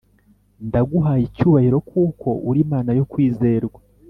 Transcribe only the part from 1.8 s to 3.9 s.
kuko uri Imana yo kwizerwa